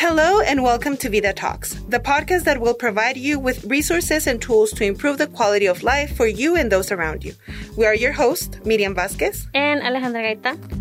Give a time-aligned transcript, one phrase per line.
[0.00, 4.40] Hello and welcome to Vida Talks, the podcast that will provide you with resources and
[4.40, 7.34] tools to improve the quality of life for you and those around you.
[7.76, 10.77] We are your hosts, Miriam Vasquez and Alejandra Gaita.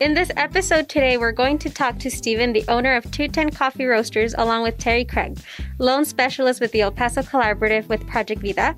[0.00, 3.84] In this episode today, we're going to talk to Steven, the owner of 2Ten Coffee
[3.84, 5.40] Roasters, along with Terry Craig,
[5.80, 8.76] loan specialist with the El Paso Collaborative with Project Vida,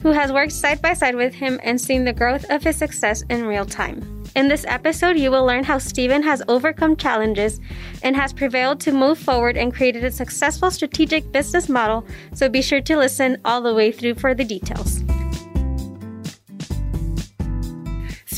[0.00, 3.24] who has worked side by side with him and seen the growth of his success
[3.30, 4.22] in real time.
[4.36, 7.58] In this episode, you will learn how Steven has overcome challenges
[8.04, 12.62] and has prevailed to move forward and created a successful strategic business model, so be
[12.62, 15.02] sure to listen all the way through for the details.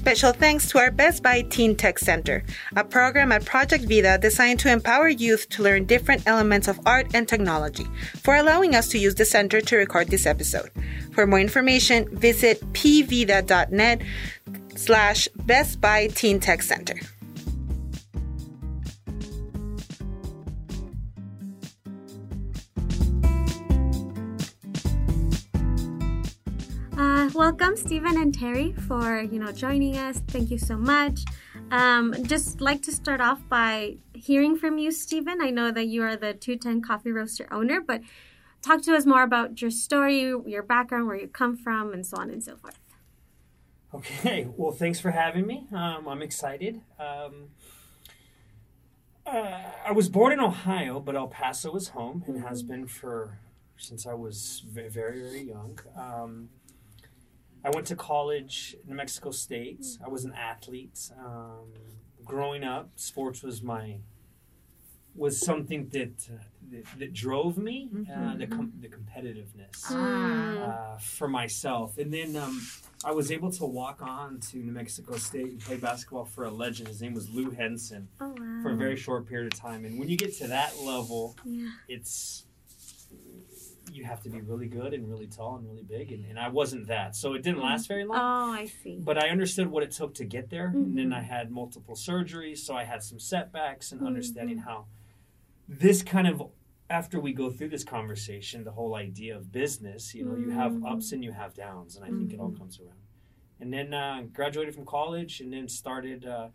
[0.03, 2.43] Special thanks to our Best Buy Teen Tech Center,
[2.75, 7.15] a program at Project Vida designed to empower youth to learn different elements of art
[7.15, 7.87] and technology,
[8.21, 10.71] for allowing us to use the center to record this episode.
[11.13, 14.03] For more information, visit pvida.net
[14.75, 16.97] slash Best Buy Teen Tech Center.
[27.43, 30.23] Welcome Steven and Terry for you know joining us.
[30.29, 31.25] Thank you so much.
[31.73, 35.43] Um, just like to start off by hearing from you, Steven.
[35.43, 38.01] I know that you are the 2Ten Coffee Roaster owner, but
[38.63, 42.17] talk to us more about your story, your background, where you come from, and so
[42.17, 42.79] on and so forth.
[43.93, 45.67] Okay, well, thanks for having me.
[45.73, 46.81] Um, I'm excited.
[46.97, 47.49] Um,
[49.27, 53.41] uh, I was born in Ohio, but El Paso is home and has been for
[53.77, 55.81] since I was very, very young.
[55.97, 56.51] Um,
[57.65, 59.87] I went to college in New Mexico State.
[60.05, 61.11] I was an athlete.
[61.19, 61.73] Um,
[62.25, 63.99] growing up, sports was my
[65.15, 68.29] was something that uh, that, that, drove me uh, mm-hmm.
[68.29, 70.95] uh, the com- the competitiveness ah.
[70.95, 71.99] uh, for myself.
[71.99, 72.67] And then um,
[73.05, 76.51] I was able to walk on to New Mexico State and play basketball for a
[76.51, 76.89] legend.
[76.89, 78.61] His name was Lou Henson oh, wow.
[78.63, 79.85] for a very short period of time.
[79.85, 81.69] And when you get to that level, yeah.
[81.89, 82.47] it's
[83.93, 86.49] you have to be really good and really tall and really big, and, and I
[86.49, 87.67] wasn't that, so it didn't mm-hmm.
[87.67, 88.19] last very long.
[88.19, 88.99] Oh, I see.
[89.01, 90.85] But I understood what it took to get there, mm-hmm.
[90.85, 91.21] and then mm-hmm.
[91.21, 94.09] I had multiple surgeries, so I had some setbacks and mm-hmm.
[94.09, 94.87] understanding how
[95.69, 96.43] this kind of
[96.91, 100.73] after we go through this conversation, the whole idea of business, you know, you have
[100.73, 100.85] mm-hmm.
[100.87, 102.59] ups and you have downs, and I think it all mm-hmm.
[102.59, 102.99] comes around.
[103.61, 106.27] And then uh, graduated from college, and then started.
[106.27, 106.49] Uh,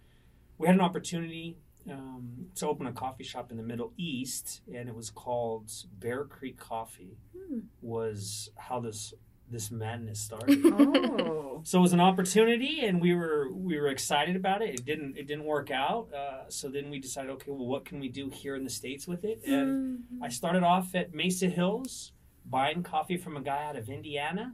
[0.58, 1.58] we had an opportunity
[1.90, 6.26] um, to open a coffee shop in the Middle East, and it was called Bear
[6.26, 7.18] Creek Coffee.
[7.36, 7.60] Hmm.
[7.82, 9.14] Was how this
[9.50, 10.62] this madness started.
[10.66, 11.62] oh.
[11.64, 14.76] So it was an opportunity, and we were we were excited about it.
[14.80, 16.14] It didn't it didn't work out.
[16.14, 19.08] Uh, so then we decided, okay, well, what can we do here in the states
[19.08, 19.42] with it?
[19.46, 20.24] And mm-hmm.
[20.24, 22.12] I started off at Mesa Hills,
[22.46, 24.54] buying coffee from a guy out of Indiana.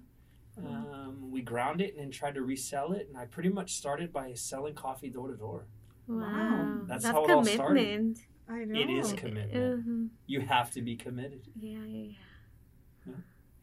[0.55, 4.13] Um, we ground it and then tried to resell it, and I pretty much started
[4.13, 5.65] by selling coffee door to door.
[6.07, 6.81] Wow.
[6.87, 7.47] That's, That's how it commitment.
[7.47, 8.17] all started.
[8.49, 8.79] I know.
[8.79, 9.53] It is commitment.
[9.53, 10.05] Mm-hmm.
[10.27, 11.47] You have to be committed.
[11.59, 12.11] Yeah, yeah,
[13.05, 13.13] yeah.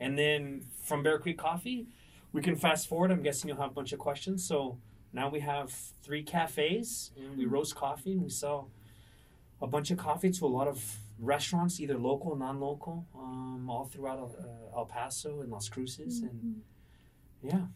[0.00, 1.86] And then from Bear Creek Coffee,
[2.32, 3.10] we can fast forward.
[3.10, 4.46] I'm guessing you'll have a bunch of questions.
[4.46, 4.78] So
[5.12, 5.70] now we have
[6.02, 8.70] three cafes, and we roast coffee, and we sell
[9.60, 10.82] a bunch of coffee to a lot of
[11.18, 16.28] restaurants, either local, non-local, um, all throughout uh, El Paso and Las Cruces, mm-hmm.
[16.28, 16.62] and
[17.42, 17.66] yeah.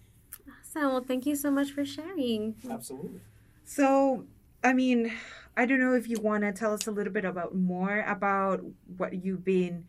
[0.61, 0.93] Awesome.
[0.93, 2.55] Well, thank you so much for sharing.
[2.71, 3.21] Absolutely.
[3.65, 4.25] So
[4.65, 5.13] I mean,
[5.59, 8.63] I don't know if you want to tell us a little bit about more about
[8.97, 9.85] what you've been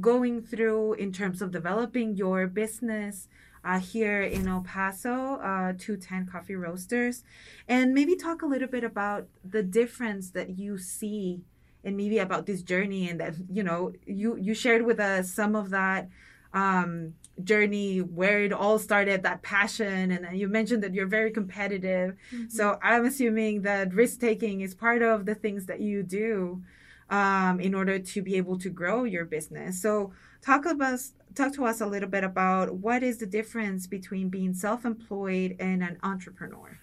[0.00, 3.28] going through in terms of developing your business
[3.64, 7.22] uh, here in El Paso, uh, 2Ten Coffee Roasters,
[7.68, 11.42] and maybe talk a little bit about the difference that you see
[11.84, 15.54] and maybe about this journey and that you know you you shared with us some
[15.54, 16.08] of that
[16.52, 17.14] um,
[17.44, 22.48] journey where it all started that passion and you mentioned that you're very competitive mm-hmm.
[22.48, 26.62] so i'm assuming that risk taking is part of the things that you do
[27.08, 30.98] um, in order to be able to grow your business so talk about
[31.34, 35.82] talk to us a little bit about what is the difference between being self-employed and
[35.82, 36.78] an entrepreneur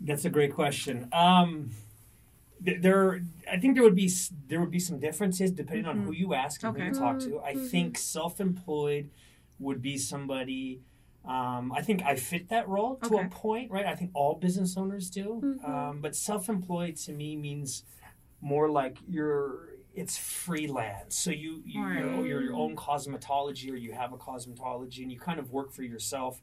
[0.00, 1.70] that's a great question um,
[2.60, 3.20] there
[3.50, 4.10] i think there would be
[4.48, 6.00] there would be some differences depending mm-hmm.
[6.00, 6.86] on who you ask and okay.
[6.86, 7.66] who you talk to i mm-hmm.
[7.66, 9.10] think self-employed
[9.60, 10.80] would be somebody.
[11.24, 13.26] Um, I think I fit that role to okay.
[13.26, 13.86] a point, right?
[13.86, 15.40] I think all business owners do.
[15.44, 15.70] Mm-hmm.
[15.70, 17.84] Um, but self-employed to me means
[18.40, 19.68] more like you're.
[19.92, 22.04] It's freelance, so you you right.
[22.04, 25.72] know you're your own cosmetology, or you have a cosmetology, and you kind of work
[25.72, 26.40] for yourself.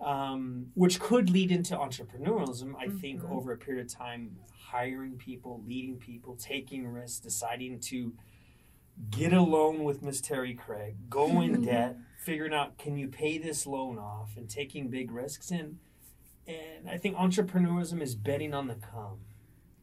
[0.00, 2.76] Um, which could lead into entrepreneurialism.
[2.78, 2.98] I mm-hmm.
[2.98, 4.36] think over a period of time,
[4.70, 8.14] hiring people, leading people, taking risks, deciding to
[9.10, 13.38] get a loan with Miss Terry Craig, go in debt, figuring out can you pay
[13.38, 15.78] this loan off and taking big risks and
[16.46, 19.18] and I think entrepreneurism is betting on the come.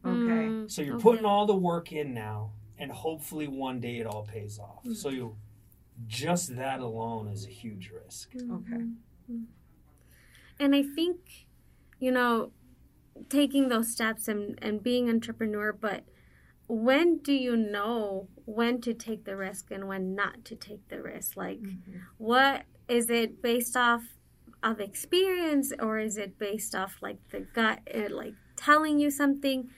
[0.04, 0.14] Okay.
[0.48, 1.02] Mm, So you're okay.
[1.02, 4.82] putting all the work in now, and hopefully one day it all pays off.
[4.84, 4.96] Mm.
[4.96, 5.36] So you,
[6.08, 8.30] just that alone is a huge risk.
[8.34, 8.82] Okay.
[9.30, 9.44] Mhm.
[10.58, 11.46] And I think,
[12.00, 12.50] you know,
[13.28, 16.04] taking those steps and, and being entrepreneur, but
[16.68, 21.02] when do you know when to take the risk and when not to take the
[21.02, 21.36] risk?
[21.36, 22.02] Like, Mhm.
[22.18, 24.02] what is it based off
[24.62, 29.70] of experience or is it based off like the gut, uh, like telling you something?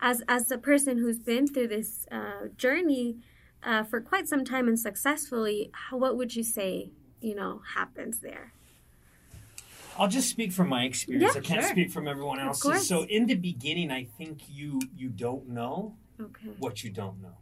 [0.00, 3.18] As as a person who's been through this uh, journey
[3.62, 6.90] uh, for quite some time and successfully, how, what would you say
[7.20, 8.52] you know happens there?
[9.96, 11.34] I'll just speak from my experience.
[11.34, 11.70] Yeah, I can't sure.
[11.70, 12.88] speak from everyone Of else's.
[12.88, 16.48] So in the beginning, I think you you don't know Okay.
[16.58, 17.36] what you don't know.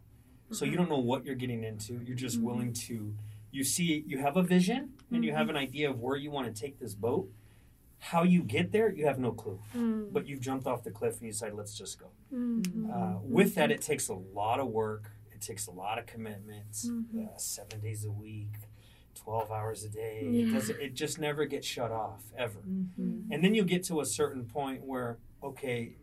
[0.51, 0.71] So Mhm.
[0.71, 2.01] you don't know what you're getting into.
[2.03, 2.43] You're just Mhm.
[2.43, 3.15] willing to.
[3.51, 5.49] You see, you have a vision and you have Mm-hmm.
[5.51, 7.31] an idea of where you want to take this boat.
[7.99, 9.59] How you get there, you have no clue.
[9.73, 12.07] Mm, But you've jumped off the cliff and you decide, let's just go.
[12.33, 15.11] mhm, Uh, with that, it takes a lot of work.
[15.31, 16.89] It takes a lot of commitments.
[16.89, 18.49] Uh, seven days a week,
[19.13, 20.27] twelve hours a day.
[20.29, 20.57] Yeah.
[20.57, 22.59] It, it just never gets shut off ever.
[22.61, 23.27] Mhm.
[23.31, 25.95] And then you get to a certain point where, okay,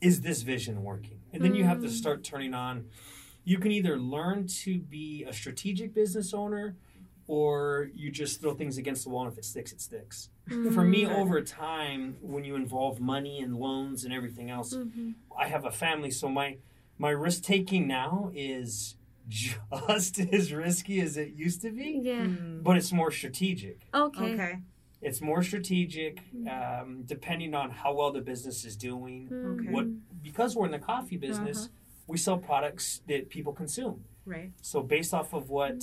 [0.00, 1.20] is this vision working?
[1.32, 1.90] And then you have to Mm.
[1.90, 2.86] start turning on.
[3.44, 6.76] You can either learn to be a strategic business owner,
[7.26, 9.24] or you just throw things against the wall.
[9.24, 10.30] And if it sticks, it sticks.
[10.72, 15.14] For me, mm, over time, when you involve money and loans and everything else, mhm,
[15.36, 16.58] I have a family, so my
[17.00, 18.96] my risk taking now is
[19.28, 22.26] just as risky as it used to be, Yeah.
[22.26, 22.62] Mm.
[22.64, 23.86] but it's more strategic.
[23.94, 24.32] Okay.
[24.32, 24.58] Okay.
[25.00, 29.28] It's more strategic, um, depending on how well the business is doing.
[29.28, 29.70] Mhm.
[29.70, 29.86] What
[30.22, 31.68] because we're in the coffee business,
[32.06, 34.04] we sell products that people consume.
[34.24, 34.52] Right.
[34.60, 35.82] So based off of what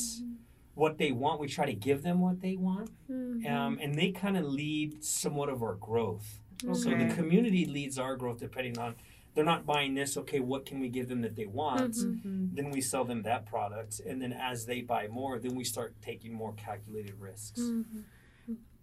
[0.73, 3.49] what they want, we try to give them what they want, Mhm.
[3.49, 6.41] um, and they kind of lead somewhat of our growth.
[6.73, 8.95] So the community leads our growth depending on
[9.35, 10.15] they're not buying this.
[10.17, 11.93] Okay, what can we give them that they want?
[11.93, 12.21] Mhm.
[12.23, 12.55] Mhm.
[12.55, 15.93] Then we sell them that product, and then as they buy more, then we start
[16.01, 17.59] taking more calculated risks.
[17.61, 18.03] Mhm.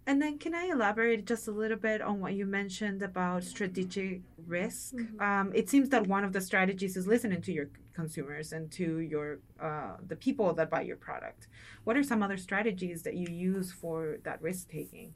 [0.05, 4.21] And then, can I elaborate just a little bit on what you mentioned about strategic
[4.45, 4.95] risk?
[4.95, 5.21] Mhm.
[5.21, 8.99] Um, it seems that one of the strategies is listening to your consumers and to
[8.99, 11.47] your uh, the people that buy your product.
[11.85, 15.13] What are some other strategies that you use for that risk taking?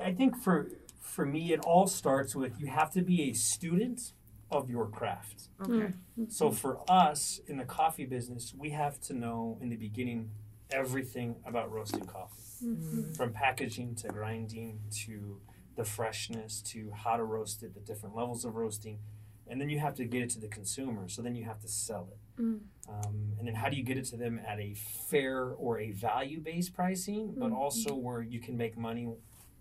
[0.00, 0.70] I think for
[1.00, 4.12] for me, it all starts with you have to be a student
[4.50, 5.48] of your craft.
[5.60, 5.92] Okay.
[6.28, 10.30] So for us in the coffee business, we have to know in the beginning
[10.70, 13.16] everything about roasted coffee, Mhm.
[13.16, 15.40] from packaging to grinding to
[15.76, 18.98] the freshness to how to roast it, the different levels of roasting,
[19.46, 21.08] and then you have to get it to the consumer.
[21.08, 22.42] So then you have to sell it.
[22.42, 22.60] Mm.
[22.88, 25.90] Um, and then how do you get it to them at a fair or a
[25.92, 27.56] value based pricing, but Mhm.
[27.56, 29.08] also where you can make money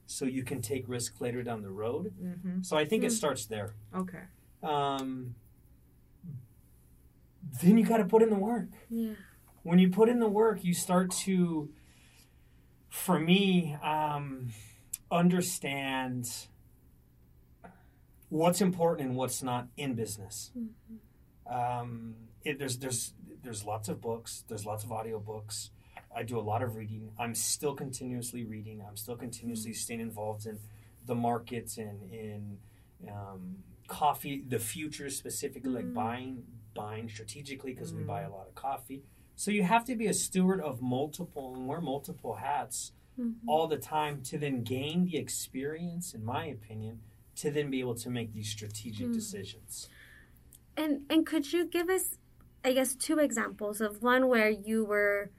[0.05, 2.13] so you can take risk later down the road?
[2.21, 2.61] Mm-hmm.
[2.63, 3.17] So I think it Mm.
[3.17, 3.75] starts there.
[3.93, 4.23] Okay.
[4.63, 5.35] Um,
[7.61, 8.69] then you got to put in the work.
[8.89, 9.13] Yeah.
[9.63, 11.69] When you put in the work, you start to,
[12.89, 14.49] for me, um,
[15.11, 16.27] understand
[18.29, 20.51] what's important and what's not in business.
[21.49, 23.13] Um, it, there's there's
[23.43, 24.43] there's lots of books.
[24.47, 25.69] There's lots of audiobooks.
[26.15, 27.11] I do a lot of reading.
[27.19, 28.83] I'm still continuously reading.
[28.87, 30.59] I'm still continuously staying involved in
[31.05, 32.57] the markets and in
[33.09, 33.57] um,
[33.87, 35.93] coffee, the future specifically, like Mhm.
[35.93, 39.03] buying buying strategically because we buy a lot of coffee.
[39.37, 43.35] So you have to be a steward of multiple and wear multiple hats Mhm.
[43.45, 47.01] all the time to then gain the experience, in my opinion,
[47.35, 49.13] to then be able to make these strategic Mm.
[49.13, 49.89] decisions.
[50.75, 52.17] And and could you give us,
[52.63, 55.29] I guess, two examples of one where you were,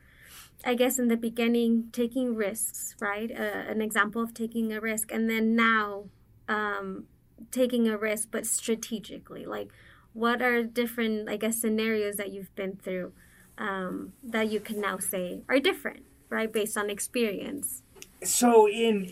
[0.64, 3.30] I guess, in the beginning taking risks, right?
[3.32, 6.08] Uh, an example of taking a risk, and then now
[6.48, 7.08] um,
[7.50, 9.44] taking a risk, but strategically.
[9.44, 9.70] Like,
[10.12, 13.12] what are different, I guess, scenarios that you've been through
[13.58, 17.82] um, that you can now say are different, right, based on experience?
[18.24, 19.04] So in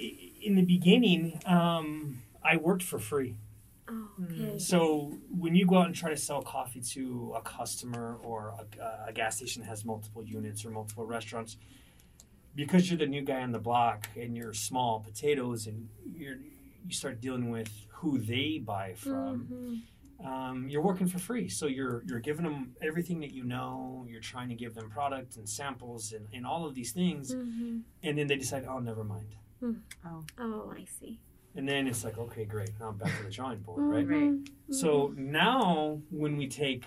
[0.43, 3.37] in the beginning, um, I worked for free.
[3.89, 4.59] Oh, okay.
[4.59, 9.09] So when you go out and try to sell coffee to a customer or a,
[9.09, 11.57] a gas station that has multiple units or multiple restaurants,
[12.55, 16.39] because you're the new guy on the block and you're small potatoes and you're
[16.85, 19.49] you start dealing with who they buy from.
[19.51, 19.81] Mhm.
[20.25, 21.49] Um, you're working for free.
[21.49, 24.07] So you're you're giving them everything that you know.
[24.09, 27.83] You're trying to give them product and samples and, and all of these things, Mhm.
[28.03, 29.37] and then they decide, oh, never mind.
[29.63, 31.19] Oh, oh, I see.
[31.55, 32.71] And then it's like, okay, great.
[32.79, 34.07] Now I'm back to the drawing board, right?
[34.07, 34.47] Mhm.
[34.71, 36.85] So now when we take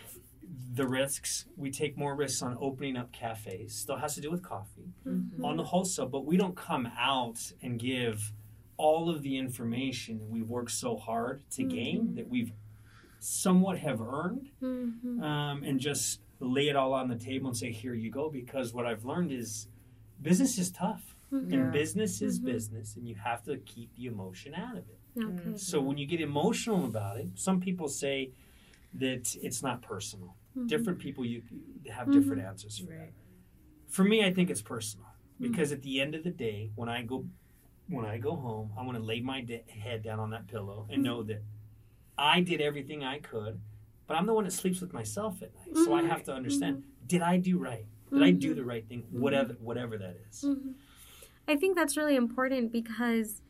[0.74, 3.74] the risks, we take more risks on opening up cafes.
[3.75, 5.43] Still has to do with coffee Mhm.
[5.43, 8.33] on the wholesale, but we don't come out and give
[8.77, 12.15] all of the information that we've worked so hard to gain Mhm.
[12.15, 12.53] that we've
[13.19, 15.21] somewhat have earned Mhm.
[15.21, 18.29] um, and just lay it all on the table and say, here you go.
[18.29, 19.67] Because what I've learned is
[20.21, 21.15] business is tough.
[21.31, 21.51] Mhm.
[21.51, 21.57] Yeah.
[21.59, 22.45] And business is Mhm.
[22.45, 24.99] business, and you have to keep the emotion out of it.
[25.21, 25.57] Okay.
[25.57, 28.31] So when you get emotional about it, some people say
[28.93, 30.35] that it's not personal.
[30.55, 30.67] Mhm.
[30.67, 31.43] Different people you
[31.83, 32.13] you have Mhm.
[32.13, 33.11] different answers for that.
[33.88, 35.07] For me, I think it's personal
[35.39, 35.51] Mm.
[35.51, 37.25] because at the end of the day, when I go
[37.88, 40.85] when I go home, I want to lay my de- head down on that pillow
[40.91, 41.05] and Mm.
[41.05, 41.41] know that
[42.19, 43.59] I did everything I could,
[44.07, 45.77] but I'm the one that sleeps with myself at night.
[45.83, 47.85] So I have to understand: did I do right?
[48.11, 48.55] Did I do Mhm.
[48.55, 49.05] the right thing?
[49.11, 50.43] Whatever, whatever that is.
[50.43, 50.73] Mhm.
[51.47, 53.41] I think that's really important because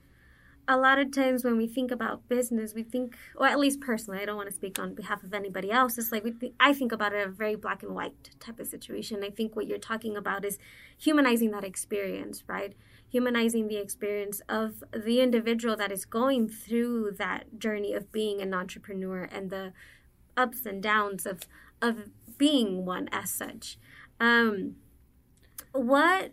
[0.70, 4.20] a lot of times when we think about business, we think, or at least personally,
[4.20, 5.98] I don't want to speak on behalf of anybody else.
[5.98, 8.68] It's like we think, I think about it a very black and white type of
[8.68, 9.24] situation.
[9.24, 10.60] I think what you're talking about is
[10.96, 12.74] humanizing that experience, right?
[13.10, 18.54] Humanizing the experience of the individual that is going through that journey of being an
[18.54, 19.74] entrepreneur and the
[20.38, 21.42] ups and downs of
[21.82, 23.80] of being one as such.
[24.20, 24.76] Um,
[25.72, 26.32] what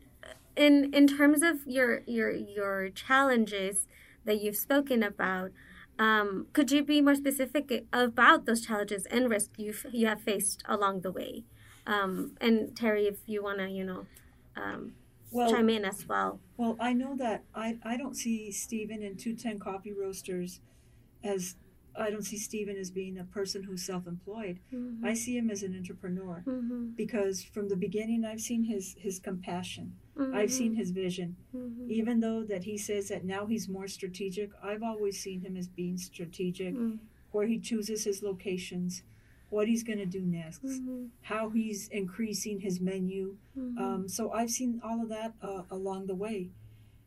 [0.56, 3.86] in in terms of your your your challenges
[4.26, 5.50] that you've spoken about
[5.98, 10.62] um, could you be more specific about those challenges and risks you've you have faced
[10.68, 11.44] along the way
[11.86, 14.06] um, and terry if you want to you know
[14.56, 14.92] um,
[15.30, 19.16] Well, chime in as well well, I know that I, I don't see Steven and
[19.16, 20.60] 2Ten Coffee Roasters
[21.22, 21.56] as
[21.98, 24.60] I don't see Steven as being a person who's self-employed.
[25.04, 26.88] I see him as an entrepreneur mm-hmm.
[26.94, 29.94] because from the beginning I've seen his his compassion.
[30.18, 31.36] I've seen his vision.
[31.54, 31.90] mm-hmm.
[31.90, 35.68] Even though that he says that now he's more strategic, I've always seen him as
[35.68, 36.98] being strategic, Mm.
[37.32, 39.02] where he chooses his locations,
[39.50, 41.06] what he's going to do next, Mm-hmm.
[41.22, 43.36] how he's increasing his menu.
[43.78, 46.50] Um, so I've seen all of that uh, along the way,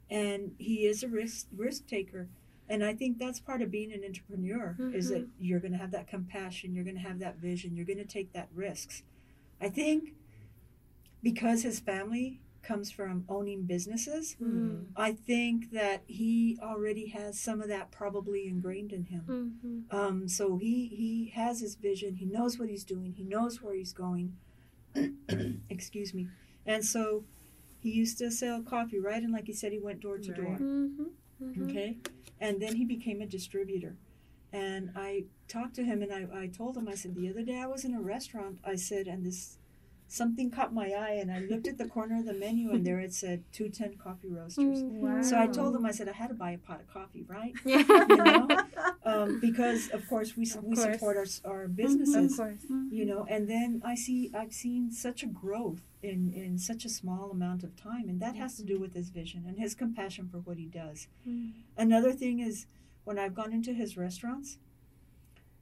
[0.10, 2.28] and he is a risk risk taker,
[2.68, 5.92] and I think that's part of being an entrepreneur is that you're going to have
[5.92, 9.01] that compassion, you're going to have that vision, you're going to take that risks.
[9.60, 10.13] I think
[11.24, 14.88] because his family comes from owning businesses, Mm.
[14.96, 19.24] I think that he already has some of that probably ingrained in him.
[19.28, 19.96] Mm-hmm.
[19.96, 22.16] Um, so he he has his vision.
[22.16, 23.13] He knows what he's doing.
[23.13, 24.36] He knows where he's going.
[25.70, 26.28] Excuse me.
[26.66, 27.24] And so
[27.80, 29.22] he used to sell coffee, right?
[29.24, 30.58] And like he said, he went door to door.
[30.60, 31.70] Mm-hmm.
[31.70, 31.98] Okay.
[32.39, 33.96] And then he became a distributor.
[34.51, 37.60] And I talked to him and I, I told him, I said, the other day
[37.60, 39.58] I was in a restaurant, I said, and this
[40.12, 43.00] something caught my eye and I looked at the corner of the menu and there
[43.00, 44.80] it said 210 coffee roasters.
[44.84, 45.22] Wow.
[45.22, 47.54] So I told him, I said, I had to buy a pot of coffee, right?
[47.63, 48.48] yeah You know?
[49.06, 50.94] um, because of course we, Of we course.
[50.94, 52.58] support our, our Of businesses course.
[52.92, 56.89] you know and then i see i've seen such a growth in in such a
[56.89, 60.28] small amount of time and that has to do with his vision and his compassion
[60.32, 61.51] for what he does Mm.
[61.78, 62.66] another thing is
[63.04, 64.58] when i've gone into his restaurants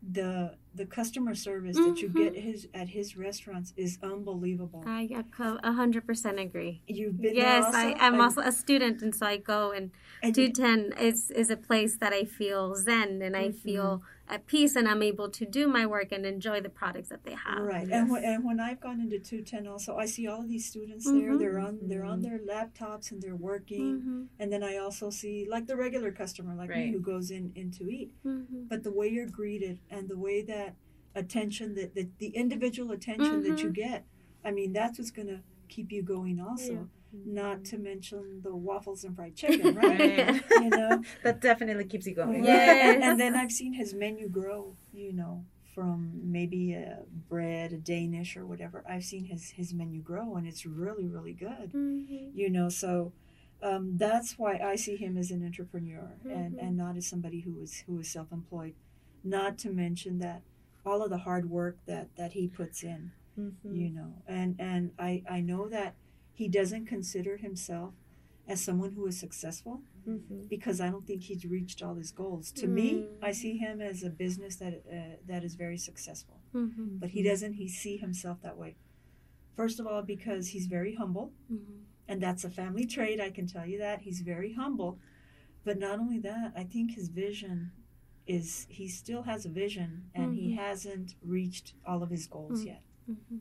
[0.02, 5.10] the the customer service that you get his at his restaurants is unbelievable I
[5.64, 6.82] a hundred percent agree.
[6.88, 8.04] you've been Yes, there I, also?
[8.06, 9.92] I'm also a student, and so I go and
[10.24, 14.46] and two ten is is a place that I feel zen and I feel at
[14.46, 17.60] peace, and I'm able to do my work and enjoy the products that they have.
[17.74, 17.96] Right, Yes.
[17.98, 20.66] and when, and when I've gone into two ten, also I see all of these
[20.74, 21.32] students there.
[21.32, 21.40] Mhm.
[21.40, 23.86] They're on they're on their laptops and they're working.
[24.00, 27.46] Mm-hmm, And then I also see like the regular customer like me who goes in
[27.56, 28.10] in to eat.
[28.26, 30.67] mm-hmm, But the way you're greeted and the way that
[31.18, 34.06] attention that the, the individual attention that you get,
[34.46, 36.90] I mean that's what's gonna keep you going also.
[37.26, 40.42] Not to mention the waffles and fried chicken, right?
[40.52, 41.04] You know?
[41.24, 42.44] that definitely keeps you going.
[42.44, 43.02] Yes.
[43.02, 48.36] And, then I've seen his menu grow, you know, from maybe a bread, a Danish
[48.36, 48.84] or whatever.
[48.88, 51.72] I've seen his his menu grow and it's really, really good.
[51.74, 53.14] mm-hmm, You know, so
[53.64, 57.60] um, that's why I see him as an entrepreneur and, and not as somebody who
[57.62, 58.76] is who is self employed.
[59.24, 60.42] Not to mention that
[60.88, 63.54] all of the hard work that, that he puts in, Mhm.
[63.82, 64.12] you know.
[64.28, 65.92] And and I, I know that
[66.34, 67.94] he doesn't consider himself
[68.48, 69.76] as someone who is successful
[70.08, 70.48] Mhm.
[70.50, 72.52] because I don't think he's reached all his goals.
[72.54, 72.88] To me,
[73.22, 77.22] I see him as a business that uh, that is very successful, mm-hmm, but he
[77.30, 77.54] doesn't.
[77.64, 78.72] He see himself that way.
[79.60, 81.80] First of all, because he's very humble, mm-hmm.
[82.08, 83.20] and that's a family trait.
[83.20, 84.92] I can tell you that he's very humble.
[85.66, 87.72] But not only that, I think his vision
[88.28, 90.58] is he still has a vision, and he Mhm.
[90.58, 92.66] hasn't reached all of his goals Mm.
[92.66, 92.82] yet.
[93.10, 93.38] Mm-hmm.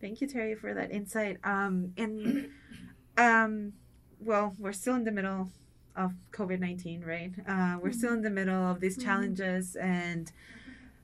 [0.00, 1.38] Thank you, Terry, for that insight.
[1.44, 2.48] Um, and
[3.16, 3.72] um,
[4.20, 5.50] well, we're still in the middle
[5.96, 7.34] of COVID nineteen, right?
[7.46, 9.02] Uh, we're still in the middle of these Mhm.
[9.02, 10.32] challenges and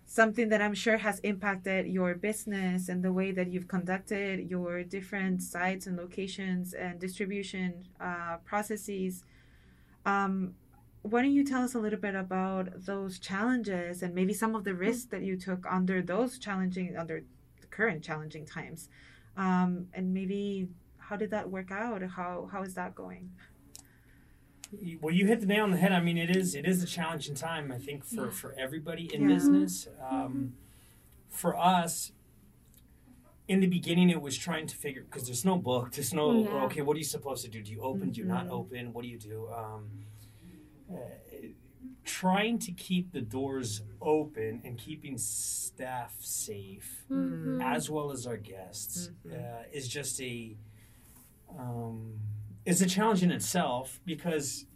[0.06, 4.82] something that I'm sure has impacted your business and the way that you've conducted your
[4.82, 9.22] different sites and locations and distribution uh, processes.
[10.06, 10.54] Um,
[11.10, 14.64] why don't you tell us a little bit about those challenges and maybe some of
[14.64, 17.22] the risks that you took under those challenging under
[17.60, 18.88] the current challenging times?
[19.36, 22.02] Um, and maybe how did that work out?
[22.02, 23.30] How how is that going?
[25.00, 25.92] Well you hit the nail on the head.
[25.92, 28.30] I mean it is it is a challenging time i think for Yeah.
[28.30, 29.28] for everybody in Yeah.
[29.34, 29.88] business.
[30.10, 30.54] Um,
[31.28, 32.12] for us
[33.46, 36.64] in the beginning it was trying to figure because there's no book there's no Yeah.
[36.66, 37.62] okay what are you supposed to do?
[37.62, 38.10] Do you open?
[38.10, 38.50] Do you not Mhm.
[38.60, 38.92] open?
[38.92, 39.48] What do you do?
[39.48, 39.88] Um,
[42.04, 47.62] trying to keep the doors open and keeping staff safe Mhm.
[47.62, 49.34] as well as our guests Mhm.
[49.34, 50.56] uh, is just a
[51.56, 52.20] um,
[52.66, 54.66] is a challenge in itself because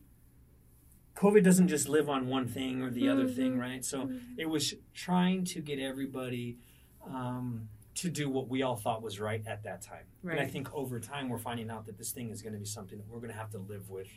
[1.14, 3.61] COVID doesn't just live on one thing or the other thing, Mhm.
[3.61, 3.85] right?
[3.85, 6.59] So it was trying to get everybody
[7.04, 10.07] um, to do what we all thought was right at that time.
[10.23, 12.64] And I think over time we're finding out that this thing is going to be
[12.64, 14.09] something that we're going to have to live with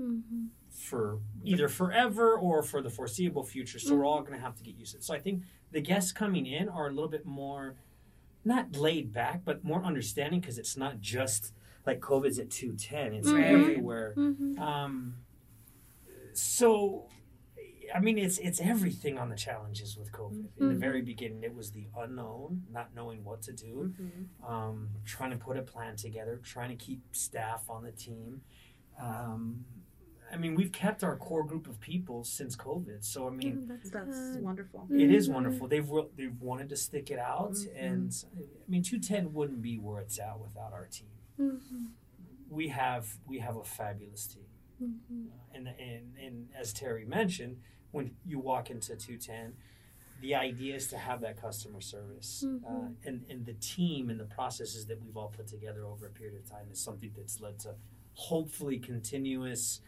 [0.00, 0.48] Mhm.
[0.70, 3.78] for either forever or for the foreseeable future.
[3.78, 5.04] So we're all going to have to get used to it.
[5.04, 5.42] So I think
[5.72, 7.74] the guests coming in are a little bit more,
[8.44, 11.52] not laid back, but more understanding because it's not just
[11.86, 13.42] like COVID's at 210, it's Mhm.
[13.42, 14.14] everywhere.
[14.16, 14.58] Mhm.
[14.58, 15.16] Um,
[16.34, 17.08] so,
[17.94, 20.48] I mean, it's it's everything on the challenges with COVID.
[20.58, 20.78] In the Mhm.
[20.78, 23.92] very beginning, it was the unknown, not knowing what to do
[24.46, 28.42] um, trying to put a plan together, trying to keep staff on the team.
[28.98, 29.64] Um,
[30.32, 33.90] I mean, we've kept our core group of people since COVID, so I mean, That's,
[33.90, 34.42] that's good.
[34.42, 35.34] wonderful it is Mhm.
[35.34, 35.68] wonderful.
[35.68, 37.68] They've they've wanted to stick it out, Mhm.
[37.76, 41.08] and I mean, two ten wouldn't be where it's at without our team.
[41.38, 41.90] Mhm.
[42.48, 44.46] We have we have a fabulous team,
[44.80, 45.30] Mhm.
[45.54, 47.60] and and and as Terry mentioned,
[47.90, 49.56] when you walk into two ten.
[50.20, 52.96] The idea is to have that customer service, uh, Mhm.
[53.04, 56.36] and and the team and the processes that we've all put together over a period
[56.38, 57.74] of time is something that's led to
[58.12, 59.80] hopefully continuous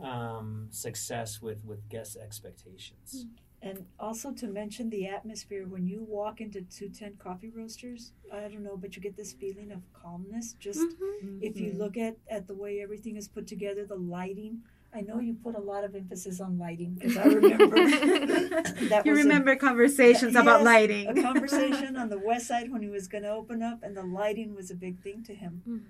[0.00, 3.26] um, success with with guest expectations.
[3.62, 8.62] And also to mention the atmosphere when you walk into 2Ten Coffee Roasters, I don't
[8.62, 10.52] know, but you get this feeling of calmness.
[10.60, 10.80] Just
[11.22, 11.38] Mhm.
[11.42, 11.78] if you Mhm.
[11.78, 14.62] look at, at the way everything is put together, the lighting.
[14.92, 17.76] I know you put a lot of emphasis on lighting because I remember
[18.90, 22.70] that you was a- remember conversations about Yes, lighting a conversation on the west side
[22.70, 25.34] when he was going to open up, and the lighting was a big thing to
[25.34, 25.62] him.
[25.66, 25.80] Mhm.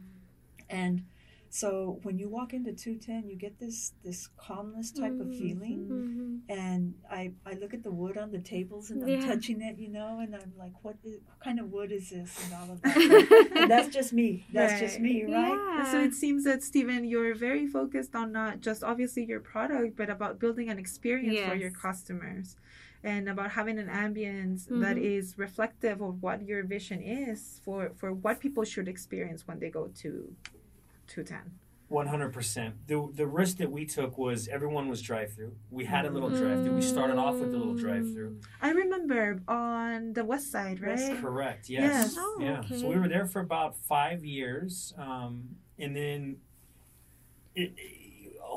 [0.70, 1.02] And
[1.50, 5.38] so when you walk into 210, you get this this calmness type of Mhm.
[5.38, 5.88] feeling.
[5.88, 6.40] Mhm.
[6.48, 9.26] And I, I look at the wood on the tables and I'm Yeah.
[9.26, 12.38] touching it, you know, and I'm like, what, is, what kind of wood is this?
[12.40, 12.96] And all of that.
[13.56, 14.46] and that's just me.
[14.52, 15.58] That's just me, right?
[15.90, 20.08] So it seems that Steven, you're very focused on not just obviously your product, but
[20.08, 22.56] about building an experience for your customers,
[23.02, 25.02] and about having an ambience that Mhm.
[25.02, 29.70] is reflective of what your vision is for for what people should experience when they
[29.70, 30.34] go to
[31.08, 31.58] to ten.
[31.88, 32.74] One hundred percent.
[32.88, 35.54] The the risk that we took was everyone was drive through.
[35.70, 36.74] We had a little drive through.
[36.74, 38.40] We started off with a little drive through.
[38.60, 41.20] I remember on the west side, West right?
[41.20, 41.68] Correct.
[41.68, 41.82] Yes.
[41.92, 42.14] Yes.
[42.18, 42.60] Oh, yeah.
[42.60, 42.78] okay.
[42.78, 45.44] So we were there for about five years, um,
[45.78, 46.38] and then
[47.54, 47.72] it,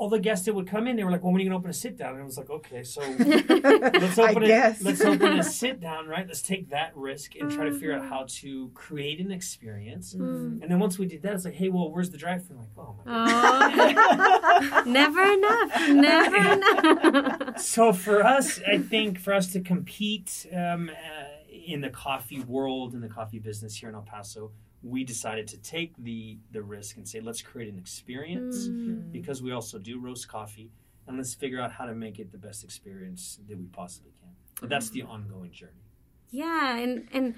[0.00, 1.58] all the guests that would come in, they were like, "Well, when are you gonna
[1.58, 4.80] open a sit down?" And it was like, "Okay, so let's I open guess.
[4.80, 4.84] it.
[4.86, 6.26] Let's open a sit down, right?
[6.26, 10.62] Let's take that risk and try to figure out how to create an experience." Mm.
[10.62, 12.70] And then once we did that, it's like, "Hey, well, where's the drive through?" Like,
[12.78, 13.94] oh my.
[13.94, 15.88] Oh, never enough.
[15.90, 17.60] Never enough.
[17.60, 21.24] so for us, I think for us to compete um, uh,
[21.66, 24.50] in the coffee world, in the coffee business here in El Paso,
[24.82, 29.12] we decided to take the the risk and say, let's create an experience Mm.
[29.12, 30.70] because we also do roast coffee,
[31.06, 34.30] and let's figure out how to make it the best experience that we possibly can.
[34.60, 35.84] But that's the ongoing journey.
[36.30, 37.34] Yeah, and and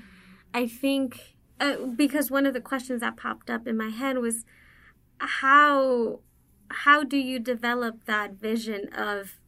[0.54, 4.44] I think uh, because one of the questions that popped up in my head was
[5.18, 6.20] how
[6.68, 9.38] how do you develop that vision of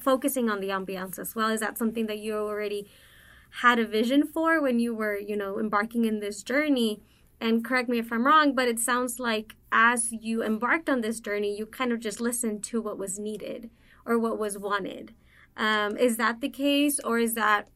[0.00, 1.48] focusing on the ambiance as well?
[1.48, 2.88] Is that something that you already
[3.60, 7.02] had a vision for when you were, you know, embarking in this journey?
[7.44, 11.20] And correct me if I'm wrong, but it sounds like as you embarked on this
[11.20, 13.68] journey, you kind of just listened to what was needed
[14.06, 15.12] or what was wanted.
[15.54, 17.68] Um, is that the case, or is that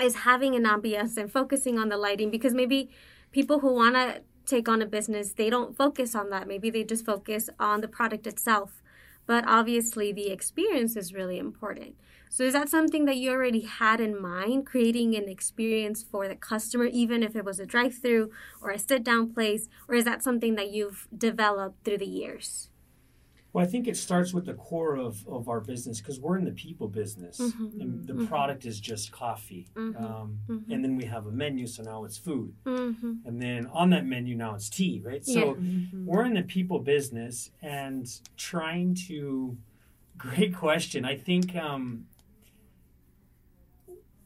[0.00, 2.30] is having an ambiance and focusing on the lighting?
[2.30, 2.88] Because maybe
[3.32, 6.48] people who want to take on a business, they don't focus on that.
[6.48, 8.82] Maybe they just focus on the product itself.
[9.26, 11.96] But obviously, the experience is really important.
[12.36, 16.34] So, is that something that you already had in mind, creating an experience for the
[16.36, 19.70] customer, even if it was a drive through or a sit down place?
[19.88, 22.68] Or is that something that you've developed through the years?
[23.54, 26.44] Well, I think it starts with the core of, of our business because we're in
[26.44, 27.40] the people business.
[27.40, 27.80] Mhm.
[27.80, 28.28] And the Mhm.
[28.28, 29.68] product is just coffee.
[29.74, 29.98] Mhm.
[29.98, 30.70] Um, Mhm.
[30.72, 32.52] And then we have a menu, so now it's food.
[32.66, 33.12] Mm-hmm.
[33.24, 35.24] And then on that menu, now it's tea, right?
[35.24, 36.00] So Yeah.
[36.04, 39.56] we're in the people business and trying to
[40.18, 41.04] Great question.
[41.04, 42.06] I think um,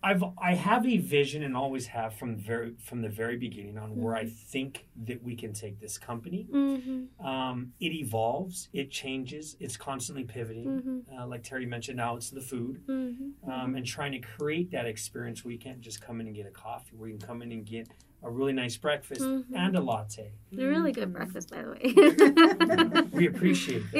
[0.03, 3.97] I've I have a vision and always have from very from the very beginning on
[4.01, 6.47] where I think that we can take this company.
[6.51, 7.27] Mm-hmm.
[7.27, 10.65] Um, it evolves, it changes, it's constantly pivoting.
[10.67, 11.19] Mm-hmm.
[11.19, 13.51] Uh, like Terry mentioned, now it's the food, Mm-hmm.
[13.51, 16.47] um, and trying to create that experience where you can't just come in and get
[16.47, 17.89] a coffee, where you can come in and get
[18.23, 20.33] a really nice breakfast and a latte.
[20.53, 23.03] They're really good breakfast, by the way.
[23.13, 23.99] We appreciate that.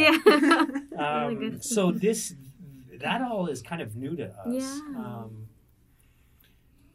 [0.99, 0.99] yeah.
[1.25, 1.65] Um, Really good.
[1.65, 2.35] so this
[3.01, 4.47] that all is kind of new to us.
[4.49, 5.25] Yeah.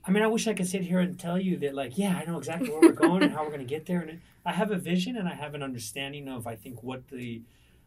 [0.08, 2.26] I mean, I wish I could sit here and tell you that, like, yeah, I
[2.26, 4.70] know exactly where we're going and how we're going to get there, and I have
[4.72, 7.42] a vision and I have an understanding of, I think, what the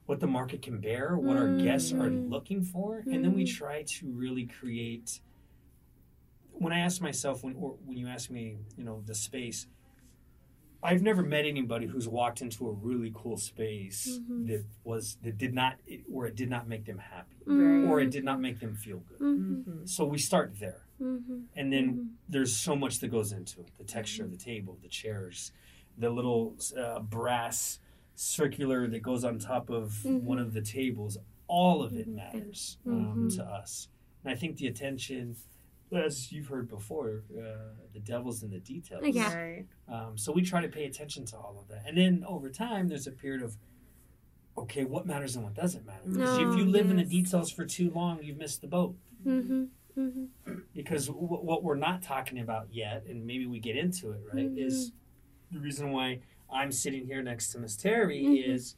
[0.07, 2.31] what the market can bear, what our guests are Mhm.
[2.31, 3.55] looking for, and then we Mhm.
[3.55, 5.21] try to really create.
[6.53, 9.67] When I ask myself, when or when you ask me, you know, the space,
[10.83, 14.47] I've never met anybody who's walked into a really cool space Mhm.
[14.47, 15.77] that was that did not
[16.11, 17.91] or it did not make them happy Mm-hmm.
[17.91, 19.19] or it did not make them feel good.
[19.21, 19.85] Mm-hmm.
[19.85, 21.39] So we start there, Mm-hmm.
[21.57, 24.89] and then there's so much that goes into it: the texture of the table, the
[24.89, 25.53] chairs,
[25.97, 27.79] the little uh, brass
[28.15, 30.23] circular that goes on top of Mhm.
[30.23, 31.17] one of the tables.
[31.47, 32.15] All of it Mhm.
[32.17, 33.37] matters um, Mhm.
[33.37, 33.89] to us,
[34.25, 35.37] and I think the attention.
[35.91, 39.03] As you've heard before, uh, the devil's in the details.
[39.07, 39.35] Yeah.
[39.35, 39.67] Right.
[39.89, 41.85] Um, so we try to pay attention to all of that.
[41.87, 43.57] And then over time, there's a period of,
[44.59, 46.03] okay, what matters and what doesn't matter.
[46.07, 48.97] Because Oh, if you live in the details for too long, you've missed the boat.
[49.25, 49.65] Mm-hmm.
[49.99, 50.53] Mm-hmm.
[50.75, 54.51] Because w- what we're not talking about yet, and maybe we get into it, right,
[54.57, 54.93] is
[55.51, 58.55] the reason why I'm sitting here next to Miss Terry Mhm.
[58.55, 58.77] is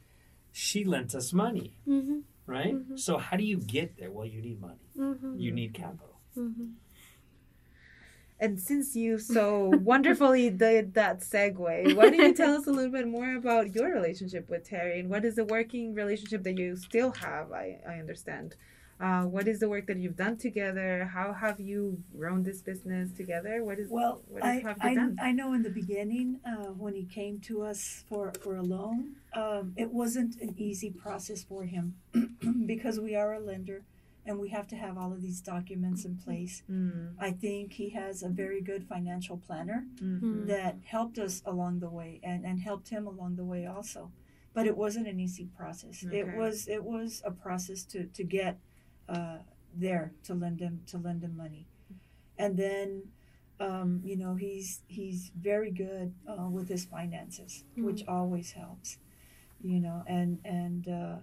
[0.51, 2.19] she lent us money, Mm-hmm.
[2.47, 2.73] right?
[2.75, 2.99] Mhm.
[2.99, 4.11] So how do you get there?
[4.11, 4.89] Well, you need money.
[4.97, 5.37] Mm-hmm.
[5.39, 6.19] You need capital.
[6.37, 6.65] Mm-hmm.
[8.39, 12.91] And since you so wonderfully did that segue, why don't you tell us a little
[12.91, 16.75] bit more about your relationship with Terry and what is the working relationship that you
[16.75, 17.51] still have?
[17.51, 18.55] I, I understand.
[19.01, 21.09] Uh, what is the work that you've done together?
[21.11, 23.63] How have you grown this business together?
[23.63, 25.17] What is Well, what I, you I, done?
[25.19, 29.15] I know in the beginning uh, when he came to us for, for a loan,
[29.33, 31.95] um, it wasn't an easy process for him
[32.67, 33.83] because we are a lender
[34.23, 36.61] and we have to have all of these documents in place.
[36.69, 40.45] Mm, I think he has a very good financial planner mhm.
[40.45, 44.11] that helped us along the way and, and helped him along the way also.
[44.53, 46.03] But it wasn't an easy process.
[46.11, 48.59] It was it was a process to, to get
[49.09, 49.37] uh,
[49.75, 51.67] there to lend him to lend him money,
[52.37, 53.03] and then
[53.59, 58.97] um, you know he's he's very good uh, with his finances, which always helps,
[59.61, 60.03] you know.
[60.07, 61.15] And and uh,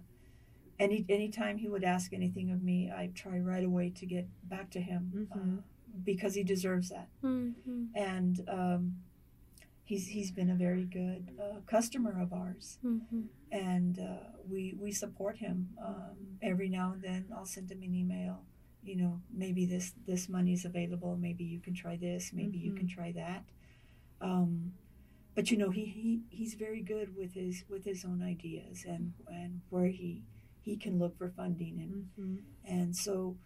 [0.78, 4.70] any anytime he would ask anything of me, I try right away to get back
[4.72, 5.58] to him Mhm.
[5.58, 5.62] uh,
[6.04, 7.84] because he deserves that Mm-hmm.
[7.94, 8.96] and um,
[9.88, 13.22] he's he's been a very good uh, customer of ours, Mm-hmm.
[13.52, 15.56] and uh, we we support him.
[15.88, 16.16] Um,
[16.50, 18.36] every now and then, I'll send him an email.
[18.84, 19.12] You know,
[19.44, 21.16] maybe this this money is available.
[21.28, 22.32] Maybe you can try this.
[22.40, 22.76] Maybe you Mhm.
[22.80, 23.42] can try that.
[24.20, 24.72] Um,
[25.34, 29.12] but you know, he, he he's very good with his with his own ideas and
[29.40, 30.22] and where he
[30.60, 32.38] he can look for funding and Mhm.
[32.76, 33.36] and so.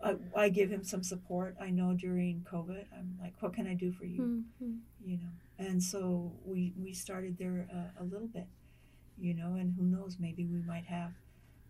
[0.00, 1.56] I, I give him some support.
[1.60, 4.20] I know during COVID, I'm like, what can I do for you?
[4.22, 4.74] Mm-hmm.
[5.10, 8.46] you know and so we we started there uh, a little bit
[9.18, 11.12] you know and who knows maybe we might have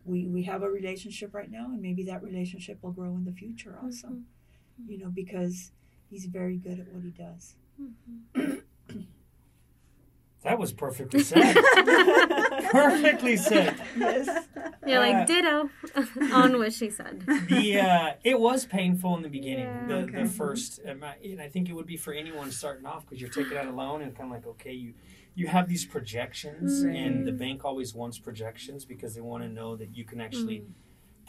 [0.04, 3.32] we we have a relationship right now and maybe that relationship will grow in the
[3.32, 4.92] future also Mm-hmm.
[4.92, 5.72] you know because
[6.10, 7.56] he's very good at what he does
[10.42, 11.56] That was perfectly said.
[12.70, 13.74] perfectly said.
[13.96, 14.46] yes
[14.86, 15.70] You're Uh, like ditto
[16.32, 17.24] on what she said.
[17.48, 19.64] the uh, it was painful in the beginning.
[19.66, 19.86] Yeah.
[19.88, 20.22] The, Okay.
[20.22, 23.20] the first, and I, and I think it would be for anyone starting off because
[23.20, 24.94] you're taking out a loan and kind of like, okay, you
[25.34, 29.76] you have these projections, and the bank always wants projections because they want to know
[29.76, 30.64] that you can actually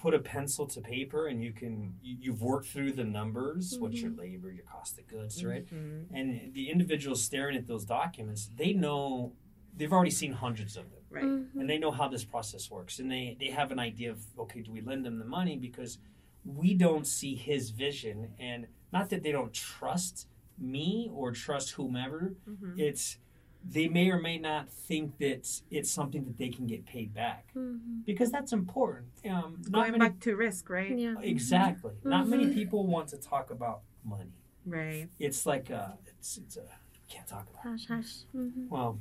[0.01, 4.01] put a pencil to paper and you can you, you've worked through the numbers, what's
[4.01, 5.65] your labor, your cost of goods, right?
[5.67, 6.05] Mhm.
[6.13, 9.33] And the individuals staring at those documents, they know
[9.75, 11.23] they've already seen hundreds of them Right.
[11.23, 11.59] Mm-hmm.
[11.59, 14.61] and they know how this process works and they they have an idea of okay
[14.61, 15.97] do we lend them the money because
[16.45, 20.27] we don't see his vision and not that they don't trust
[20.59, 22.77] me or trust whomever Mhm.
[22.77, 23.17] it's
[23.63, 27.47] they may or may not think that it's something that they can get paid back
[27.55, 28.01] Mm-hmm.
[28.05, 30.97] because that's important um, not Going many, back to risk, right?
[30.97, 31.15] Yeah.
[31.21, 32.53] exactly not many Mhm.
[32.53, 34.31] people want to talk about money
[34.65, 35.07] Right.
[35.19, 36.63] it's like uh it's it's a
[37.09, 37.69] can't talk about it.
[37.69, 38.13] Hush, hush.
[38.35, 38.69] Mm-hmm.
[38.69, 38.99] well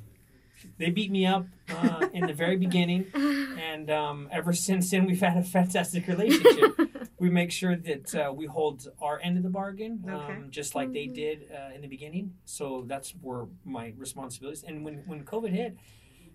[0.77, 5.21] they beat me up uh, in the very beginning and um, ever since then we've
[5.21, 6.75] had a fantastic relationship
[7.19, 10.39] we make sure that uh, we hold our end of the bargain um, Okay.
[10.49, 11.15] just like they Mhm.
[11.15, 15.75] did uh, in the beginning so that's where my responsibilities and when, when covid hit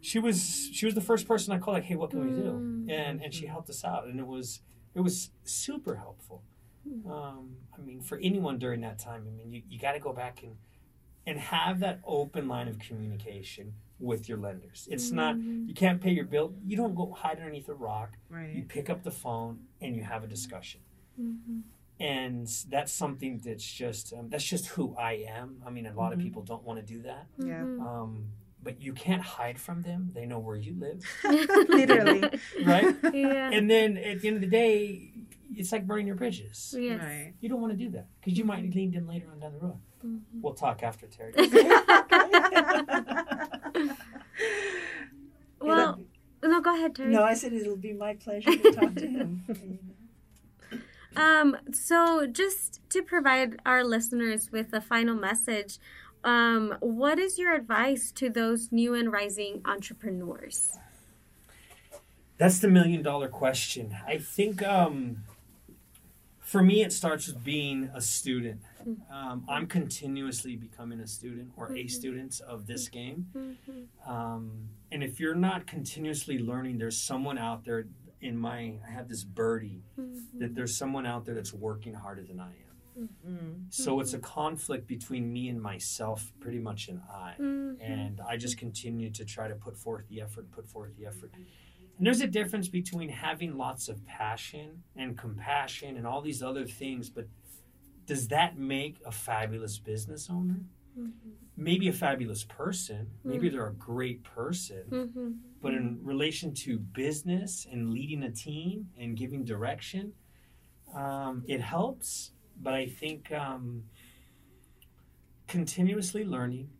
[0.00, 2.50] she was she was the first person I called like, hey, what can we do?
[2.62, 2.90] Mm.
[2.90, 4.60] And and she helped us out, and it was
[4.94, 6.42] it was super helpful.
[7.08, 10.12] Um, I mean, for anyone during that time, I mean, you, you got to go
[10.12, 10.56] back and
[11.26, 14.88] and have that open line of communication with your lenders.
[14.90, 15.68] It's not Mm-hmm.
[15.68, 16.52] you can't pay your bill.
[16.66, 18.16] You don't go hide underneath a rock.
[18.30, 20.80] You pick up the phone and you have a discussion.
[21.20, 21.60] Mm-hmm.
[22.00, 25.62] And that's something that's just um, that's just who I am.
[25.64, 26.22] I mean, a lot of Mhm.
[26.24, 27.26] people don't want to do that.
[27.38, 27.62] Yeah.
[27.62, 28.26] Um,
[28.64, 30.10] but you can't hide from them.
[30.12, 31.04] They know where you live,
[31.68, 32.22] Literally.
[32.64, 32.96] right?
[33.12, 33.50] yeah.
[33.52, 35.12] and then at the end of the day,
[35.54, 36.74] it's like burning your bridges.
[36.76, 37.00] yes.
[37.00, 37.32] Right.
[37.40, 39.52] You don't want to do that because you might need leaned in later on down
[39.52, 39.78] the road.
[40.04, 40.20] Mhm.
[40.42, 41.32] We'll talk after Terry.
[45.64, 46.00] Well,
[46.42, 47.10] no, go ahead, Terry.
[47.10, 49.44] no, I said it'll be my pleasure to talk to him.
[51.16, 55.78] Um, so just to provide our listeners with a final message,
[56.24, 60.78] um, what is your advice to those new and rising entrepreneurs?
[62.36, 63.96] That's the million dollar question.
[64.06, 65.18] I think um,
[66.40, 68.62] for me, it starts with being a student.
[69.10, 73.56] Um, I'm continuously becoming a student or a student of this game.
[74.06, 77.88] Um, and if you're not continuously learning, there's someone out there
[78.20, 79.82] in my, I have this birdie
[80.38, 82.52] that there's someone out there that's working harder than I
[82.96, 83.08] am.
[83.26, 83.64] Mm.
[83.70, 87.34] So it's a conflict between me and myself, pretty much an I.
[87.40, 87.82] Mm-hmm.
[87.82, 91.32] And I just continue to try to put forth the effort, put forth the effort.
[91.34, 96.66] And there's a difference between having lots of passion and compassion and all these other
[96.66, 97.26] things, but
[98.06, 100.60] does that make a fabulous business owner?
[101.56, 103.10] Maybe a fabulous person.
[103.22, 104.82] Maybe they're a great person.
[104.90, 105.30] Mm-hmm.
[105.62, 110.12] But in relation to business and leading a team and giving direction,
[110.94, 112.32] um, it helps.
[112.60, 113.84] But I think um,
[115.46, 116.70] continuously learning,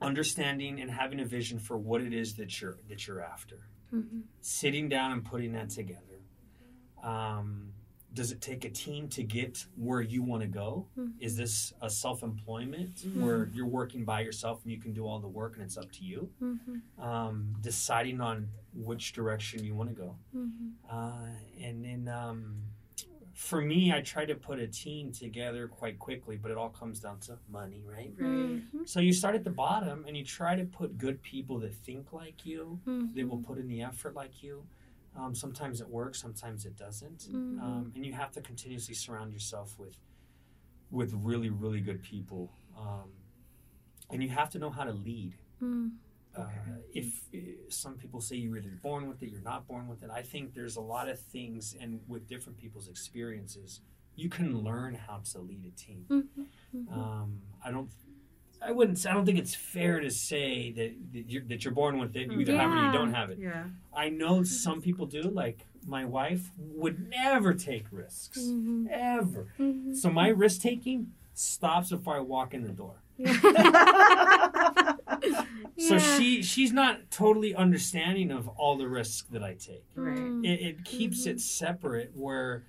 [0.00, 4.20] understanding, and having a vision for what it is that you're that you're after, Mm-hmm.
[4.40, 6.20] sitting down and putting that together.
[7.04, 7.71] Um,
[8.14, 10.86] does it take a team to get where you want to go?
[10.98, 11.12] Mhm.
[11.18, 13.22] Is this a self-employment Mhm.
[13.22, 15.90] where you're working by yourself and you can do all the work and it's up
[15.92, 16.30] to you?
[16.42, 17.00] Mm-hmm.
[17.02, 20.16] um, deciding on which direction you want to go.
[20.36, 20.68] Mm-hmm.
[20.88, 21.28] Uh,
[21.60, 22.62] and then um,
[23.34, 27.00] for me, I try to put a team together quite quickly, but it all comes
[27.00, 28.12] down to money, right?
[28.18, 28.28] Right.
[28.30, 28.84] Mm-hmm.
[28.84, 32.12] So you start at the bottom and you try to put good people that think
[32.12, 33.14] like you, Mm-hmm.
[33.14, 34.64] they will put in the effort like you.
[35.16, 37.28] Um, sometimes it works, sometimes it doesn't.
[37.30, 37.60] Mhm.
[37.62, 39.98] Um, and you have to continuously surround yourself with
[40.90, 42.52] with really, really good people.
[42.78, 43.10] Um,
[44.10, 45.34] and you have to know how to lead.
[45.62, 45.88] Mm-hmm.
[46.36, 46.46] Uh,
[46.92, 50.10] if uh, some people say you're either born with it, you're not born with it.
[50.10, 53.80] I think there's a lot of things, and with different people's experiences,
[54.16, 56.04] you can learn how to lead a team.
[56.10, 56.92] Mm-hmm.
[56.92, 57.90] Um, I don't,
[58.64, 61.74] I wouldn't, say I don't think it's fair to say that that you're, that you're
[61.74, 62.30] born with it.
[62.30, 63.38] You either have it or you don't have it.
[63.40, 63.64] Yeah.
[63.94, 65.22] I know some people do.
[65.22, 68.86] Like my wife would never take risks, Mm-hmm.
[68.90, 69.48] ever.
[69.58, 69.94] Mm-hmm.
[69.94, 73.02] So my risk taking stops before I walk in the door.
[75.78, 76.16] So Yeah.
[76.18, 79.84] she she's not totally understanding of all the risks that I take.
[79.94, 80.16] Right.
[80.18, 80.44] Mm.
[80.44, 82.64] It, it keeps it separate where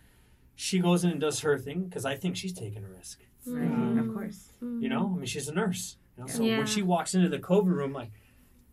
[0.56, 3.20] she goes in and does her thing because I think she's taking a risk.
[3.48, 3.70] Right.
[3.70, 4.00] Mhm.
[4.08, 4.50] Of course.
[4.62, 5.98] You know, I mean she's a nurse.
[6.18, 6.28] You know?
[6.28, 6.58] So Yeah.
[6.58, 8.12] when she walks into the COVID room, like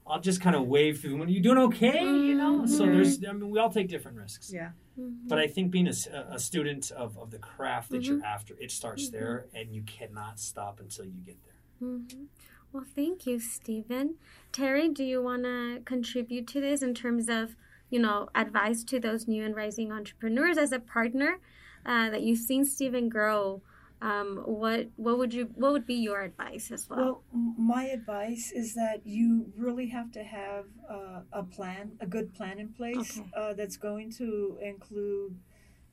[0.06, 1.16] I'll just kind of wave through.
[1.18, 2.66] When you doing okay, you know.
[2.66, 2.92] So Mhm.
[2.92, 4.52] there's I mean we all take different risks.
[4.52, 4.72] Yeah.
[4.98, 5.28] Mhm.
[5.28, 8.06] But I think being a student of, of the craft that Mhm.
[8.06, 9.12] you're after, it starts Mhm.
[9.12, 11.88] there, and you cannot stop until you get there.
[11.88, 12.26] Mhm.
[12.72, 14.16] Well, thank you, Steven.
[14.52, 17.56] Terry, do you want to contribute to this in terms of,
[17.88, 21.40] you know, advice to those new and rising entrepreneurs as a partner
[21.85, 23.62] uh, that you've seen Steven grow?
[24.02, 26.98] Um, what what would you what would be your advice as well?
[26.98, 27.22] Well,
[27.58, 32.58] my advice is that you really have to have uh, a plan, a good plan
[32.58, 33.30] in place Okay.
[33.36, 35.36] uh, that's going to include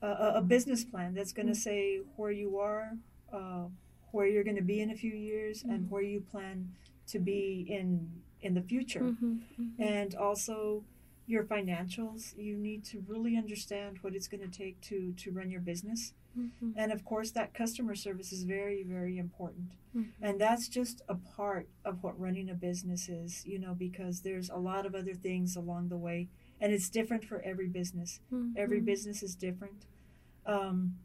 [0.02, 1.68] a, a- business plan that's going to Mm.
[1.70, 2.94] say where you are,
[3.34, 3.66] uh,
[4.12, 5.70] where you're going to be in a few years, Mm.
[5.74, 6.72] and where you plan
[7.08, 8.10] to be in
[8.42, 9.02] in the future.
[9.02, 9.80] Mhm, mhm.
[9.80, 10.84] and also
[11.28, 15.52] your financials you need to really understand what it's going to take to to run
[15.52, 16.14] your business.
[16.38, 19.72] Mhm, and of course that customer service is very very important.
[19.96, 20.12] Mhm.
[20.22, 24.50] and that's just a part of what running a business is you know because there's
[24.50, 26.30] a lot of other things along the way
[26.62, 28.20] and it's different for every business.
[28.56, 28.86] Every Mhm.
[28.86, 29.86] business is different.
[30.46, 30.98] Um,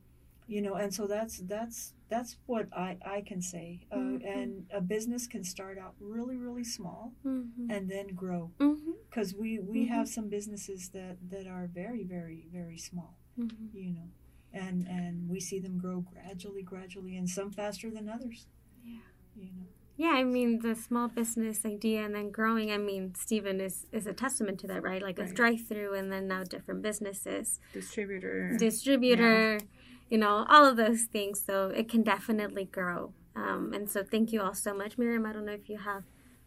[0.47, 4.25] you know and so that's that's that's what i i can say uh, Mhm.
[4.37, 8.51] and a business can start out really really small Mhm, and then grow
[9.09, 9.89] because we we Mhm.
[9.89, 13.69] have some businesses that that are very very very small mhm.
[13.73, 14.09] you know
[14.53, 18.47] and and we see them grow gradually gradually and some faster than others
[18.85, 18.99] Yeah.
[19.37, 22.73] you know Yeah, I mean the small business idea and then growing.
[22.73, 25.03] I mean, Steven is is a testament to that, right?
[25.09, 28.57] Like a drive-through and then now different businesses, Distributor.
[28.59, 29.61] distributor,
[30.13, 31.43] you know, all of those things.
[31.45, 33.15] So it can definitely grow.
[33.35, 35.25] Um, and so thank you all so much, Miriam.
[35.25, 36.03] I don't know if you have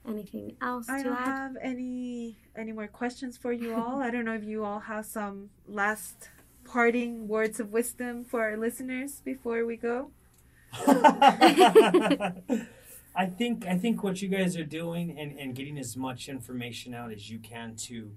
[0.07, 1.25] anything else I to don't add.
[1.25, 4.03] have any any more questions for you all.
[4.03, 6.29] I don't know if you all have some last
[6.63, 10.11] parting words of wisdom for our listeners before we go.
[13.15, 16.93] I think I think what you guys are doing and, and getting as much information
[16.93, 18.11] out as you can to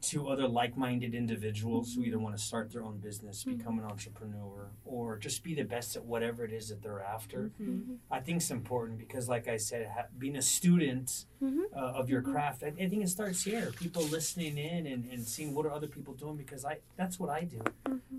[0.00, 2.24] to other like-minded individuals who either mm-hmm.
[2.24, 3.56] want to start their own business, mm-hmm.
[3.56, 7.50] become an entrepreneur, or just be the best at whatever it is that they're after.
[7.60, 7.94] Mm-hmm.
[8.10, 11.64] I think it's important because, like I said, ha- being a student Mhm.
[11.72, 13.72] uh, of your craft, I, I think it starts here.
[13.76, 17.30] People listening in and, and seeing what are other people doing because I that's what
[17.30, 17.60] I do.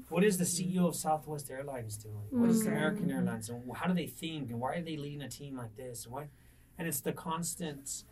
[0.09, 2.15] What is the CEO of Southwest Airlines doing?
[2.29, 2.65] What is.
[2.65, 5.75] American Airlines and How do they think and why are they leading a team like
[5.75, 6.05] this?
[6.05, 6.29] And why?
[6.77, 8.03] And it's the constant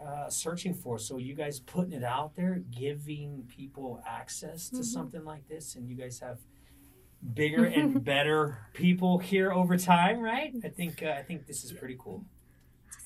[0.00, 0.98] uh, searching for.
[0.98, 4.84] So you guys putting it out there, giving people access to Mhm.
[4.84, 6.38] something like this, and you guys have
[7.34, 10.52] bigger and better people here over time, right?
[10.64, 12.24] I think uh, I think this is pretty cool.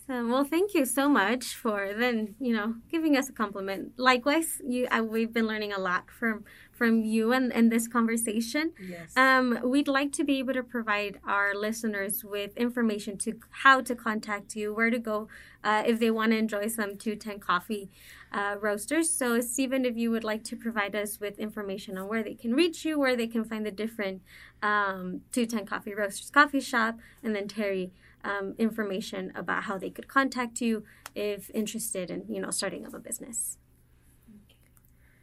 [0.08, 0.30] Awesome.
[0.30, 3.92] Well, thank you so much for then you know giving us a compliment.
[3.98, 8.72] Likewise, you I, we've been learning a lot from from you and, and this conversation.
[8.80, 9.14] Yes.
[9.16, 13.94] Um, we'd like to be able to provide our listeners with information to how to
[13.94, 15.28] contact you, where to go
[15.64, 17.90] uh, if they want to enjoy some 2Ten Coffee
[18.32, 19.10] uh, roasters.
[19.10, 22.54] So, Steven, if you would like to provide us with information on where they can
[22.54, 24.22] reach you, where they can find the different
[24.62, 27.92] um, 2Ten Coffee Roasters coffee shop, and then Terry,
[28.24, 32.94] um, information about how they could contact you if interested in you know starting up
[32.94, 33.58] a business.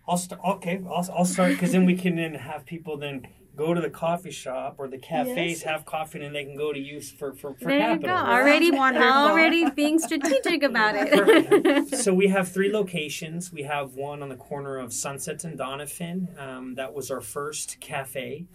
[0.07, 0.41] I'll start.
[0.45, 3.89] Okay, I'll, I'll start because then we can then have people then go to the
[3.89, 5.61] coffee shop or the cafes, Yes.
[5.63, 8.01] have coffee, and they can go to use for for, for there capital.
[8.01, 8.31] you go.
[8.31, 9.07] Already, Wonderful.
[9.09, 11.95] already being strategic about it.
[12.05, 13.51] So we have three locations.
[13.51, 16.29] We have one on the corner of Sunset and Donovan.
[16.37, 18.45] Um, that was our first cafe,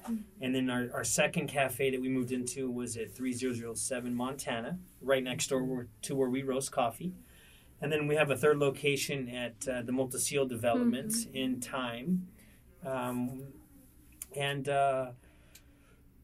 [0.41, 5.23] and then our, our second cafe that we moved into was at 3007 Montana, right
[5.23, 7.13] next door to where we roast coffee.
[7.83, 12.29] And then we have a third location at uh, the Montecillo Development in Time.
[12.85, 13.43] Um,
[14.37, 15.11] and uh,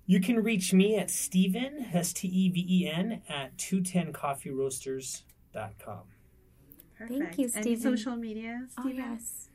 [0.06, 6.00] you can reach me at Steven, S T E V E N, at 210coffeeroasters.com.
[6.98, 7.38] Perfect.
[7.38, 9.48] you, Any social media, Oh yes.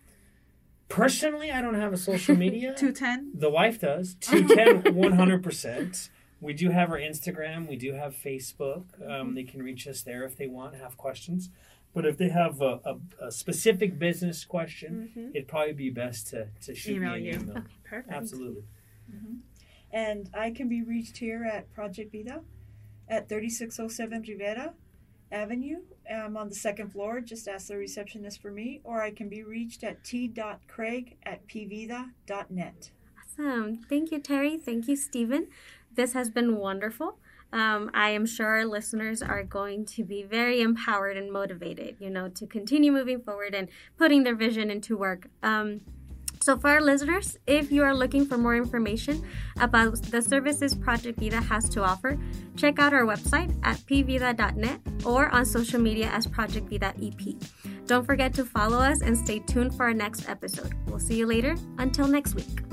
[0.90, 2.74] Personally, I don't have a social media.
[2.78, 3.32] 210?
[3.40, 4.16] the wife does.
[4.22, 6.10] 210 100%.
[6.42, 7.70] We do have our Instagram.
[7.70, 8.86] We do have Facebook.
[9.08, 11.50] Um, they can reach us there if they want, have questions.
[11.94, 15.32] But if they have a, a, a specific business question, Mhm.
[15.36, 17.32] it'd probably be best to, to shoot Email me an you.
[17.52, 17.64] email.
[17.84, 18.14] Perfect.
[18.14, 18.64] Absolutely.
[19.94, 22.42] And I can be reached here at Project Vida
[23.10, 24.74] at 3607 Rivera
[25.34, 25.80] Avenue.
[26.10, 27.20] I'm on the second floor.
[27.20, 28.80] Just ask the receptionist for me.
[28.86, 32.92] Or I can be reached at t.craig at pvida.net.
[33.22, 33.82] Awesome.
[33.90, 34.58] Thank you, Terry.
[34.58, 35.48] Thank you, Steven.
[35.94, 37.20] This has been wonderful.
[37.54, 42.10] Um, I am sure our listeners are going to be very empowered and motivated, you
[42.10, 45.28] know, to continue moving forward and putting their vision into work.
[45.44, 45.82] Um,
[46.42, 49.24] so, for our listeners, if you are looking for more information
[49.60, 52.18] about the services Project Vida has to offer,
[52.58, 57.36] check out our website at pvida.net or on social media as Project Vida EP.
[57.86, 60.74] Don't forget to follow us and stay tuned for our next episode.
[60.88, 61.56] We'll see you later.
[61.78, 62.71] Until next week.